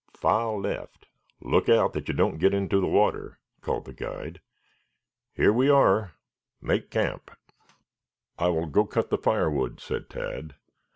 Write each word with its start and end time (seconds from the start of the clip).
"File 0.17 0.59
left. 0.59 1.05
Look 1.41 1.69
out 1.69 1.93
that 1.93 2.07
you 2.07 2.15
don't 2.15 2.39
get 2.39 2.55
into 2.55 2.81
the 2.81 2.87
water," 2.87 3.37
called 3.61 3.85
the 3.85 3.93
guide. 3.93 4.41
"Here 5.35 5.53
we 5.53 5.69
are. 5.69 6.13
Make 6.59 6.89
camp." 6.89 7.29
"I 8.39 8.47
will 8.47 8.65
go 8.65 8.87
cut 8.87 9.11
the 9.11 9.19
firewood," 9.19 9.79
said 9.79 10.09
Tad. 10.09 10.55